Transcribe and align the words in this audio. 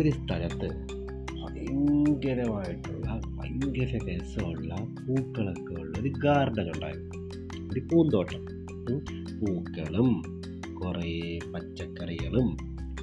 ഒരു 0.00 0.10
സ്ഥലത്ത് 0.10 0.68
ഭയങ്കരമായിട്ടുള്ള 1.32 3.20
ഭയങ്കര 3.26 3.98
രസമുള്ള 4.06 4.74
പൂക്കളൊക്കെ 4.74 5.80
ഉള്ള 5.80 5.98
ഒരു 6.00 6.08
ഗാർഡൻ 6.08 6.68
ഉണ്ടായിരുന്നു. 6.68 7.14
ഒരു 7.72 7.80
പൂന്തോട്ടം. 7.80 8.44
പൂക്കളും 9.40 10.22
കുറേ 10.74 11.38
പച്ചക്കറികളും 11.54 12.56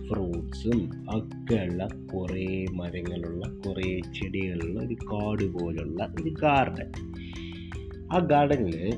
ഫ്രൂട്ട്സും 0.07 0.89
ഒക്കെയുള്ള 1.09 1.87
കുറേ 2.13 2.65
മരങ്ങളുള്ള 2.71 3.49
കുറേ 3.49 3.99
ചെടികളുള്ള 3.99 4.79
ഒരു 4.79 4.93
കാട് 4.93 5.43
പോലുള്ള 5.43 6.15
ഒരു 6.21 6.29
ഗാർഡൻ. 6.29 6.91
ആ 8.11 8.19
ഗാർഡനിൽ 8.19 8.93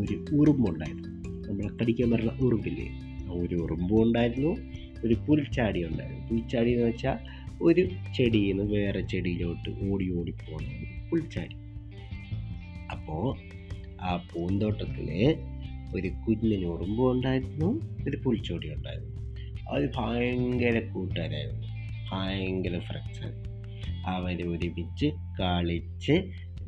ഒരു 0.00 0.24
ഉറുമ്പുണ്ടായിരുന്നു. 0.36 1.08
നമ്മളെ 1.48 1.68
കടിക്കാൻ 1.68 2.10
പറഞ്ഞ 2.10 2.28
ഉറുമ്പില്ലേ? 2.40 3.00
ഒരു 3.32 3.54
ഉറുമ്പും 3.54 4.02
ഉണ്ടായിരുന്നു. 4.02 4.75
ഒരു 5.04 5.16
പുൽച്ചാടി 5.28 5.84
ഉണ്ടായിരുന്നു. 5.84 6.28
പുൽച്ചാടി 6.28 6.70
എന്ന് 6.70 6.86
വെച്ചാൽ 6.86 7.18
ഒരു 7.62 7.88
ചെടിയിൽ 8.16 8.56
നിന്ന് 8.56 8.72
വേറെ 8.72 9.00
ചെടിയിലോട്ട് 9.00 9.90
ഓടി 9.90 10.18
ഓടി 10.18 10.30
പോകുന്ന 10.30 10.68
ഒരു 10.68 11.10
പുൽച്ചാടി 11.10 11.56
അപ്പോൾ 12.90 13.36
ആ 14.00 14.16
പൂന്തോട്ടത്തിൽ 14.16 15.36
ഒരു 15.94 16.08
കുഞ്ഞിന് 16.08 16.64
ഉറുമ്പും 16.64 17.10
ഉണ്ടായിരുന്നു 17.10 17.80
ഒരു 18.08 18.16
പുൽച്ചോടി 18.24 18.74
ഉണ്ടായിരുന്നു. 18.74 19.16
അത് 19.72 19.90
ഭയങ്കര 19.96 20.88
കൂട്ടുകാരായിരുന്നു 20.94 21.68
ഭയങ്കര 22.12 22.78
ഫ്രണ്ട്സ് 22.78 23.46
അവർ 24.06 24.42
ഒരുമിച്ച് 24.42 25.06
കളിച്ച് 25.40 26.12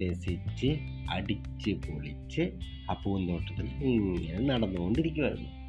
രസിച്ച് 0.03 0.79
അടിച്ച് 1.11 1.71
പൊളിച്ച് 1.71 2.51
ആ 2.91 3.03
പൂന്തോട്ടത്തിൽ 3.05 3.85
ഇങ്ങനെ 3.85 4.41
നടന്നുകൊണ്ടിരിക്കുമായിരുന്നു 4.41 5.68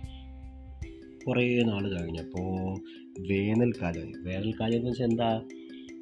കുറേ 1.29 1.63
നാൾ 1.63 1.89
കഴിഞ്ഞപ്പോൾ 1.89 2.80
വേനൽക്കാലമായി 3.19 4.13
വേനൽക്കാലം. 4.23 4.75
എന്ന് 4.75 4.89
വെച്ചാൽ 4.89 5.05
എന്താ? 5.05 5.41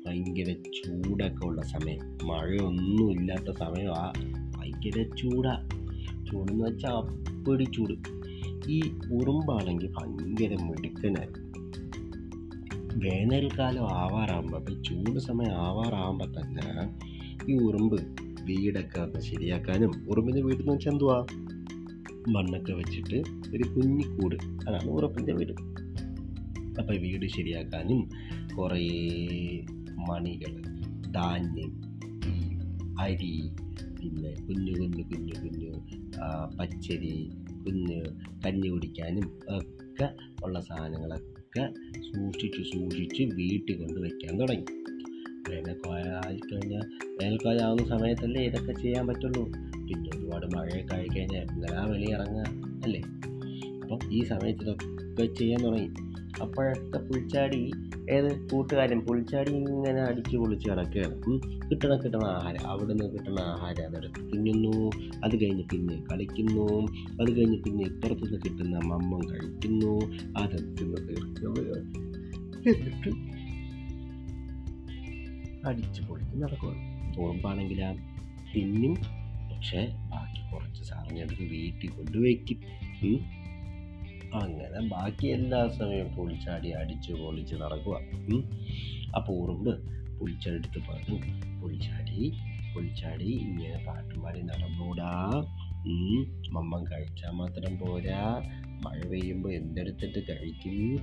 ഭയങ്കര 0.05 0.53
ചൂടൊക്കെ 0.53 1.45
ഉള്ള 1.45 1.61
സമയം. 1.61 2.27
മഴയൊന്നും 2.27 3.11
ഇല്ലാത്ത 3.11 3.57
സമയമാണ് 3.57 4.35
ഭയങ്കര 4.57 5.03
ചൂടാ. 5.17 5.69
ചൂടെന്ന് 6.31 6.63
വെച്ചാൽ 6.63 6.89
അപ്പടി 6.89 7.63
ചൂട്. 7.63 7.93
ഈ 8.69 8.81
ഉറുമ്പാണെങ്കിൽ 9.13 9.91
ഭയങ്കര 9.91 10.57
മിടുക്കനായിരുന്നു 10.63 11.47
വേനൽക്കാലം 13.05 13.83
ആവാറാകുമ്പോൾ 13.83 14.57
അപ്പം 14.57 14.83
ചൂട് 14.83 15.19
സമയം 15.19 15.51
ആവാറാകുമ്പോൾ 15.51 16.41
തന്നെ 16.41 16.97
ഈ 17.51 17.57
ഉറുമ്പ് 17.57 18.01
വീടൊക്കെ 18.41 19.01
ഒന്ന് 19.01 19.19
ശരിയാക്കാനും 19.19 20.07
ഉറുമ്പിന്റെ 20.09 20.41
വീട് 20.41 20.57
എന്ന് 20.57 20.73
വെച്ചാൽ 20.73 20.91
എന്തുവാ? 20.91 21.25
മണ്ണൊക്കെ 22.33 22.73
വെച്ചിട്ട് 22.73 23.17
ഒരു 23.53 23.65
കുഞ്ഞിക്കൂട് 23.73 24.35
അതാണ് 24.67 24.89
ഉറപ്പിന്റെ 24.89 25.33
വീട്. 25.33 25.53
അപ്പോൾ 26.79 26.95
വീട് 26.97 27.25
ശരിയാക്കാനും 27.35 28.01
കുറേ 28.57 28.81
മണികൾ 30.09 30.53
ധാന്യം 31.11 31.71
അരി 32.99 33.33
പിന്നെ 33.99 34.31
കുഞ്ഞു 34.45 34.73
കുഞ്ഞു 34.79 35.03
കുഞ്ഞു 35.11 35.35
കുഞ്ഞു 35.43 35.71
പച്ചരി 36.59 37.15
കുഞ്ഞ് 37.63 37.99
കഞ്ഞി 38.45 38.67
കുടിക്കാനും 38.69 39.25
ഒക്കെ 39.57 40.07
ഉള്ള 40.43 40.59
സാധനങ്ങളൊക്കെ 40.61 41.63
സൂക്ഷിച്ച് 42.07 42.61
സൂക്ഷിച്ച് 42.71 43.23
വീട്ടിൽ 43.23 43.75
കൊണ്ട് 43.77 43.99
വയ്ക്കാൻ 43.99 44.33
തുടങ്ങി. 44.41 44.65
വേനൽക്കാലം 45.49 46.15
ആയിക്കഴിഞ്ഞാൽ 46.25 46.85
വേനൽക്കാലം 47.19 47.85
സമയത്തല്ലേ 47.91 48.41
ഇതൊക്കെ 48.45 48.73
ചെയ്യാൻ 48.81 49.03
പറ്റുള്ളൂ. 49.07 49.43
പിന്നെ 49.87 50.11
ഒരുപാട് 50.37 50.55
മഴയൊക്കെ 50.55 50.93
ആയിക്കഴിഞ്ഞാൽ 50.95 51.41
എങ്ങനെയാ 51.43 51.83
വെളിയിറങ്ങുക 51.83 52.43
അല്ലേ? 52.83 53.01
അപ്പം 53.81 53.99
ഈ 54.11 54.19
സമയത്ത് 54.23 54.63
ഇതൊക്കെ 54.63 55.25
ചെയ്യാൻ 55.33 55.59
തുടങ്ങി. 55.63 55.89
അപ്പോഴൊക്കെ 56.41 56.99
പുൽച്ചാടി 57.07 57.61
ഏത് 58.09 58.27
കൂട്ടുകാരൻ 58.49 58.99
പുൽച്ചാടി 58.99 59.51
ഇങ്ങനെ 59.51 60.01
അടിച്ച് 60.01 60.35
പൊളിച്ച് 60.37 60.67
കിടക്കുകയാണ്. 60.69 61.15
കിട്ടണ 61.69 61.93
കിട്ടണ 61.95 62.23
ആഹാരം 62.25 62.63
അവിടെ 62.67 62.93
നിന്ന് 62.93 63.07
കിട്ടണ 63.13 63.37
ആഹാരം 63.53 63.85
അതെടുത്ത് 63.87 64.21
തിന്നുന്നു 64.31 64.73
അത് 65.23 65.35
കഴിഞ്ഞ് 65.41 65.63
പിന്നെ 65.71 65.97
കളിക്കുന്നു 66.11 66.67
അത് 67.21 67.29
കഴിഞ്ഞ് 67.37 67.57
പിന്നെ 67.63 67.83
ഇപ്പുറത്തുനിന്ന് 67.83 68.39
കിട്ടുന്ന 68.45 68.83
മമ്മം 68.85 69.23
കഴിക്കുന്നു 69.31 69.93
അത് 70.37 70.57
തിന്ന് 70.77 71.01
തീർക്കുന്നു 71.07 71.63
എന്നിട്ട് 72.69 73.11
അടിച്ച് 75.67 76.01
പൊളിച്ച് 76.01 76.35
നടക്കുക 76.43 76.73
ഉറുമ്പാണെങ്കിൽ 77.19 77.81
തിന്നും 78.51 78.93
പക്ഷേ 79.51 79.81
ബാക്കി 80.53 80.83
സാധനം 80.83 81.17
എടുത്ത് 81.17 81.41
വീട്ടിൽ 81.41 81.89
കൊണ്ട് 81.89 82.17
വയ്ക്കും 82.17 82.57
ഉം. 83.03 83.47
അങ്ങനെ 84.33 84.87
ബാക്കി 84.87 85.27
എല്ലാ 85.27 85.67
സമയവും 85.67 86.15
പൊളിച്ചാടി 86.15 86.69
അടിച്ച് 86.69 87.13
പൊളിച്ച് 87.13 87.55
നടക്കുക. 87.55 87.95
അപ്പോൾ 89.15 89.33
ഉറുമ്പ് 89.33 89.79
പൊളിച്ചെടുത്ത് 90.19 90.81
പറഞ്ഞു 90.89 91.19
പൊളിച്ചാടി 91.61 92.33
പൊളിച്ചാടി 92.75 93.25
ഇങ്ങനെ 93.25 93.83
പാട്ടും 93.87 94.21
പാടി 94.21 94.41
നടന്നൂടാ. 94.41 95.43
ഉം. 95.85 96.41
മമ്മം 96.51 96.83
കഴിച്ചാൽ 96.83 97.31
മാത്രം 97.31 97.77
പോരാ. 97.77 98.41
മഴ 98.83 99.09
പെയ്യുമ്പോൾ 99.09 99.53
എന്തെടുത്തിട്ട് 99.53 100.31
കഴിക്കും? 100.31 100.95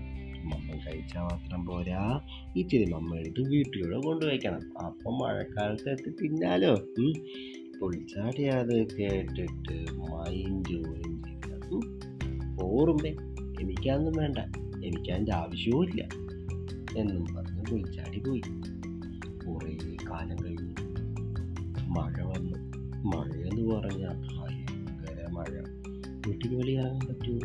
മമ്മം 0.45 0.79
കഴിച്ചാൽ 0.79 1.23
മാത്രം 1.23 1.67
പോരാ. 1.67 2.21
ഇച്ചിരി 2.57 2.93
മമ്മ 2.93 3.17
എടുത്ത് 3.17 3.41
വീട്ടിലൂടെ 3.41 3.97
കൊണ്ടുവയ്ക്കണം. 3.97 4.79
അപ്പം 4.79 5.19
മഴക്കാലത്ത് 5.19 5.91
എത്തി 5.91 6.11
തിന്നാലോ 6.11 6.75
ഉം. 7.85 7.91
പുളിച്ചാടി 7.91 8.43
കേട്ടിട്ട് 8.93 9.77
മൈൻഡ് 10.03 10.69
ചെയ്തില്ല 10.69 11.53
ഉം. 11.71 11.85
ഓറുമ്പേ 12.61 13.13
വേണ്ട 14.19 14.39
എനിക്കതിന്റെ 14.85 15.33
ആവശ്യവും 15.33 15.85
ഇല്ല 15.89 16.03
എന്നും 16.97 17.25
പറഞ്ഞ് 17.35 17.63
പുളിച്ചാടി 17.71 18.19
പോയി 18.21 18.43
കുറേ 19.45 19.73
കാലം 20.11 20.37
കഴിഞ്ഞു 20.45 20.75
മഴ 21.89 22.23
വന്നു 22.23 22.59
മഴയെന്ന് 23.05 23.75
പറഞ്ഞാൽ 23.75 24.17
ഭയങ്കര 24.37 25.29
മഴ 25.33 25.51
വീട്ടിൽ 26.27 26.55
വെളി 26.55 26.73
ഇറങ്ങാൻ 26.73 27.07
പറ്റുമോ 27.09 27.41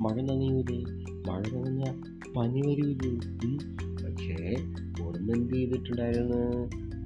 മഴ 0.00 0.22
നനയൂലേ 0.22 0.78
മഴ 1.26 1.42
നനഞ്ഞാൽ 1.54 1.94
പനി 2.36 2.60
വരൂലേ. 2.60 3.10
പക്ഷേ 4.02 4.38
ഓർമ്മ 5.02 5.32
എന്ത് 5.32 5.54
ചെയ്തിട്ടുണ്ടായിരുന്നു 5.54 6.40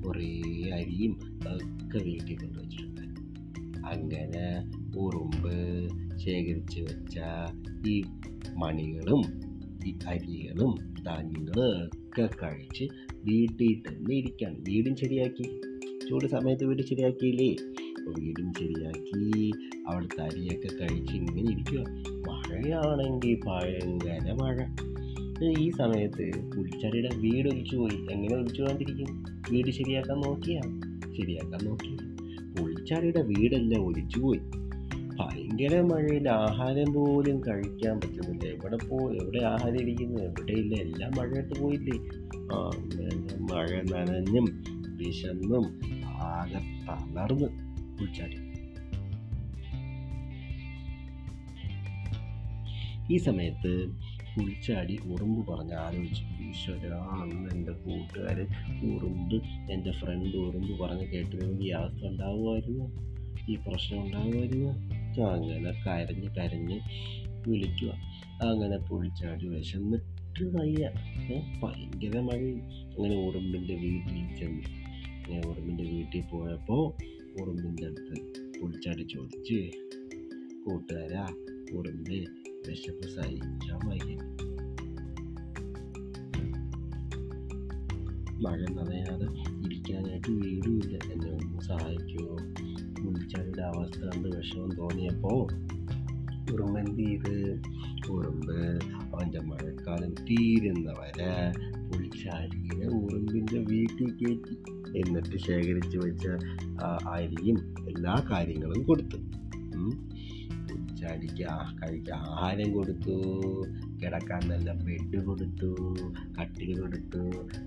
കുറേ 0.03 0.29
അരിയും 0.73 1.13
ഒക്കെ 1.51 1.99
വീട്ടിൽ 1.99 2.37
കൊണ്ടുവച്ചിട്ടുണ്ടായിരുന്നു 2.37 2.68
അങ്ങനെ 3.89 4.71
ഉറുമ്പ് 4.99 5.89
ശേഖരിച്ച് 6.19 6.81
വെച്ച 6.81 7.19
ഈ 7.89 8.05
മണികളും 8.57 9.49
ഈ 9.87 9.95
അരികളും 10.07 10.95
ധാന്യങ്ങളും 11.07 11.87
ഒക്കെ 11.87 12.29
കഴിച്ച് 12.43 12.85
വീട്ടിൽ 13.15 13.83
തന്നെ 13.89 14.17
ഇരിക്കാൻ 14.17 14.55
വീടും 14.69 14.97
ശരിയാക്കി. 14.97 15.61
ചൂട് 16.09 16.27
സമയത്ത് 16.27 16.65
വീട് 16.65 16.83
ശരിയാക്കിയില്ലേ? 16.83 17.57
വീടും 18.19 18.53
ശരിയാക്കി. 18.59 19.53
അവിടുത്തെ 19.89 20.23
അരിയൊക്കെ 20.23 20.69
കഴിച്ച് 20.77 21.13
ഇങ്ങനെ 21.13 21.53
ഇരിക്കുക 21.53 21.81
മഴയാണെങ്കിൽ 22.29 23.41
ഭയങ്കര 23.47 24.33
മഴ. 24.33 24.65
ഈ 25.49 25.71
സമയത്ത് 25.71 26.51
പുൽച്ചടിയുടെ 26.51 27.09
വീട് 27.15 27.49
ഒലിച്ചു 27.49 27.77
പോയി. 27.77 28.07
എങ്ങനെ 28.11 28.35
ഒലിച്ചു 28.37 28.63
പോകാണ്ടിരിക്കും? 28.63 29.25
വീട് 29.51 29.71
ശരിയാക്കാൻ 29.71 30.21
നോക്കിയാ? 30.21 30.61
ശരിയാക്കാൻ 31.17 31.65
നോക്കി 31.65 32.08
പുൽച്ചാടിയുടെ 32.59 33.23
വീടെല്ലാം 33.23 33.83
ഒലിച്ചു 33.83 34.21
പോയി 34.21 34.41
ഭയങ്കര 35.19 35.81
മഴയിൽ 35.81 36.29
ആഹാരം 36.29 36.93
പോലും 36.93 37.41
കഴിക്കാൻ 37.49 37.97
പറ്റുന്നില്ല. 37.97 38.45
എവിടെ 38.47 38.77
പോ 38.77 38.97
എവിടെ 39.13 39.39
ആഹാരം 39.39 39.81
ഇരിക്കുന്നു? 39.81 40.21
എവിടെയില്ല. 40.23 40.75
എല്ലാം 40.75 41.13
മഴയത്ത് 41.19 41.61
പോയില്ലേ? 41.61 41.97
ആ 42.53 42.71
മഴ 43.51 43.69
നനഞ്ഞും 43.93 44.47
വിശന്നും 44.97 45.65
ആകെ 46.07 46.61
തളർന്ന് 46.87 47.49
പുൽച്ചാടി 47.99 48.37
ഈ 53.15 53.17
സമയത്ത് 53.17 53.73
പുൽച്ചാടി 54.39 54.99
ഉറുമ്പ് 55.07 55.53
പറഞ്ഞ് 55.53 55.75
ആലോചിച്ചു 55.75 56.25
ഈശ്വര 56.49 56.93
അന്ന് 56.95 57.51
എന്റെ 57.55 57.73
കൂട്ടുകാർ 57.73 58.41
ഉറുമ്പ് 58.95 59.37
എന്റെ 59.73 59.93
ഫ്രണ്ട് 59.93 60.37
ഉറുമ്പ് 60.37 60.79
പറഞ്ഞ് 60.79 61.07
കേട്ടിരുന്നെങ്കിൽ 61.07 61.67
ഈ 61.67 61.71
അവസ്ഥ 61.71 62.07
ഉണ്ടാകുമായിരുന്നു 62.07 62.87
ഈ 63.51 63.57
പ്രശ്നം 63.57 64.05
ഉണ്ടാകുമായിരുന്നു 64.05 64.71
അങ്ങനെ 65.21 65.73
കരഞ്ഞ് 65.87 66.29
കരഞ്ഞ് 66.29 66.81
വിളിക്കുക 67.49 67.91
അങ്ങനെ 68.43 68.77
പുളിച്ചാടി 68.79 69.47
വിശന്നിട്ട് 69.47 70.45
വയ്യ. 70.45 70.91
ഭയങ്കര 71.63 72.21
മഴയും. 72.21 72.59
അങ്ങനെ 72.91 73.17
ഉറുമ്പിന്റെ 73.17 73.75
വീട്ടിൽ 73.75 74.37
ചെന്നു 74.37 74.63
അങ്ങനെ 75.25 75.49
ഉറുമ്പിന്റെ 75.49 75.85
വീട്ടിൽ 75.85 76.23
പോയപ്പോൾ 76.31 76.85
ഉറുമ്പിന്റെ 77.43 77.87
അടുത്ത് 77.87 78.17
പുളിച്ചാടി 78.61 79.03
ചോദിച്ച് 79.03 79.71
കൂട്ടുകാരാ 80.65 81.27
ഉറുമ്പ് 81.73 82.15
വിശപ്പ് 82.69 83.09
സഹിക്കാൻ 83.09 83.89
വയ്യ. 83.89 84.28
മഴ 88.45 88.59
നനയാതെ 88.77 89.27
ഇരിക്കാനായിട്ട് 89.65 90.31
വീടുമില്ല. 90.31 90.99
എന്നെ 91.13 91.31
ഒന്ന് 91.31 91.61
സഹായിക്കുമോ? 91.61 92.37
മുടിച്ചാലിന്റെ 93.03 93.63
അവസ്ഥ 93.63 93.99
കണ്ട് 94.05 94.29
വിഷമം 94.37 94.71
തോന്നിയപ്പോൾ 94.79 95.41
ഉറുമ്പ് 96.53 96.79
എന്ത് 96.79 97.01
ചെയ്ത് 97.01 97.35
ഉറുമ്പ് 98.11 98.59
അവന്റെ 99.13 99.41
മഴക്കാലം 99.41 100.13
തീരുന്നവരെ 100.15 101.33
പുളിച്ചാടിയെ 101.89 102.87
ഉറുമ്പിന്റെ 102.99 103.59
വീട്ടിൽ 103.59 104.11
കയറ്റി 104.21 104.57
എന്നിട്ട് 104.99 105.37
ശേഖരിച്ച് 105.37 105.99
വെച്ച 105.99 106.27
അരിയും 107.09 107.59
എല്ലാ 107.89 108.15
കാര്യങ്ങളും 108.31 108.83
കൊടുത്തു. 108.83 109.19
ഉം. 110.73 110.89
കഴിക്കുക 111.83 112.15
ആഹാരം 112.15 112.73
കൊടുത്തു 112.73 113.13
കിടക്കാൻ 114.03 114.49
നല്ല 114.49 114.73
ബെഡ് 114.73 115.25
കൊടുത്തു 115.25 115.97
കട്ടിൽ 116.41 116.81
കൊടുത്തു. 116.81 117.19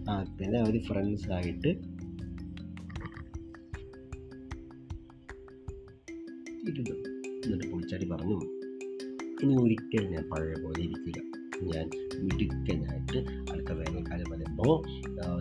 അങ്ങനെ 0.09 0.59
അവർ 0.59 0.79
ഫ്രണ്ട്സായിട്ട് 0.79 1.67
ഇരുന്നു. 6.69 6.95
എന്നിട്ട് 7.45 7.71
പുളിച്ചാടി 7.71 8.09
പറഞ്ഞു. 8.09 8.39
ഇനി 9.43 9.55
ഒരിക്കൽ 9.55 10.07
ഞാൻ 10.07 10.29
പഴയ 10.29 10.53
പോലെ 10.63 10.81
ഇരിക്കില്ല. 10.81 11.31
ഞാൻ 11.63 11.89
മിടുക്കനായിട്ട് 12.19 13.51
അടുത്ത 13.51 13.71
വേനൽക്കാലം 13.71 14.31
വരുമ്പോൾ 14.31 14.83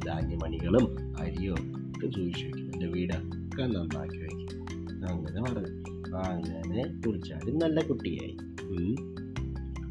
ധാന്യമണികളും 0.06 1.16
അരിയോ 1.18 1.52
ഒക്കെ 1.52 2.06
സൂക്ഷിച്ച് 2.06 2.44
വയ്ക്കും 2.44 2.64
എന്റെ 2.64 2.86
വീടൊക്കെ 2.86 3.62
നന്നാക്കി 3.62 4.18
വയ്ക്കും. 4.18 4.60
അങ്ങനെ 5.08 5.42
പറഞ്ഞു. 5.42 5.99
അങ്ങനെ 6.18 7.00
പുളിച്ചാടി 7.04 7.52
നല്ല 7.52 7.80
കുട്ടിയായി. 7.80 8.36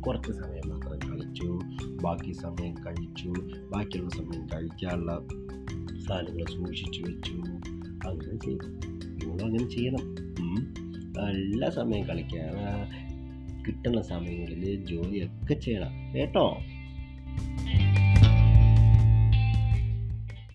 കുറച്ച് 0.02 0.32
സമയം 0.32 0.70
മാത്രം 0.70 1.12
കളിച്ചു 1.12 1.60
ബാക്കി 2.02 2.32
സമയം 2.32 2.74
കഴിച്ചു 2.74 3.34
ബാക്കിയുള്ള 3.74 4.10
സമയം 4.10 4.46
കഴിക്കാനുള്ള 4.46 5.28
സാധനങ്ങൾ 6.08 6.46
സൂക്ഷിച്ചു 6.56 7.02
വെച്ചു. 7.02 7.32
അങ്ങനെ 8.10 8.38
ചെയ്തു. 8.38 8.68
നിങ്ങൾ 9.08 9.46
അങ്ങനെ 9.46 9.70
ചെയ്യണം. 9.70 10.16
നല്ല 11.18 11.70
സമയം 11.70 12.06
കളിക്കുക 12.06 12.40
കിട്ടുന്ന 13.68 14.02
സമയങ്ങളിൽ 14.02 14.86
ജോലിയൊക്കെ 14.86 15.54
ചെയ്യണം. 15.54 16.16
കേട്ടോ? 16.16 16.58